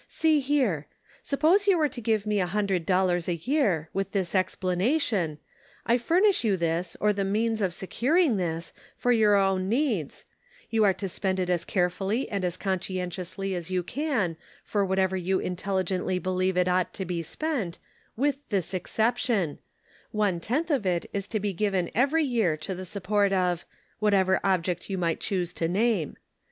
"See 0.07 0.39
here. 0.39 0.87
Suppose 1.21 1.67
you 1.67 1.77
were 1.77 1.87
to 1.87 2.01
give 2.01 2.25
me 2.25 2.39
a 2.39 2.47
hundred 2.47 2.87
dollars 2.87 3.29
a 3.29 3.35
year, 3.35 3.91
with 3.93 4.13
this 4.13 4.33
explanation; 4.33 5.37
I 5.85 5.99
furnish 5.99 6.43
you 6.43 6.57
this, 6.57 6.97
or 6.99 7.13
the 7.13 7.23
means 7.23 7.61
of 7.61 7.71
securing 7.71 8.37
this, 8.37 8.73
for 8.97 9.11
your 9.11 9.35
own 9.35 9.69
needs; 9.69 10.25
you 10.71 10.83
are 10.85 10.93
to 10.95 11.07
spend 11.07 11.39
it 11.39 11.51
as 11.51 11.65
carefully 11.65 12.27
and 12.31 12.43
as 12.43 12.57
conscientiously 12.57 13.53
as 13.53 13.69
you 13.69 13.83
can, 13.83 14.37
for 14.63 14.83
whatever 14.83 15.15
you 15.15 15.37
intelligently 15.37 16.17
believe 16.17 16.57
it 16.57 16.67
ought 16.67 16.95
to 16.95 17.05
be 17.05 17.21
spent, 17.21 17.77
with 18.15 18.37
this 18.49 18.73
exception— 18.73 19.59
one 20.11 20.39
tenth 20.39 20.71
of 20.71 20.83
it 20.83 21.05
is 21.13 21.27
to 21.27 21.39
be 21.39 21.53
given 21.53 21.91
every 21.93 22.23
year 22.23 22.57
to 22.57 22.73
the 22.73 22.85
support 22.85 23.31
of— 23.31 23.65
whatever 23.99 24.39
object 24.43 24.89
you 24.89 24.97
might 24.97 25.19
choose 25.19 25.53
to 25.53 25.67
name. 25.67 26.15